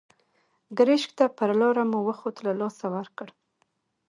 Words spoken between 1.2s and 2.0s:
پر لاره مو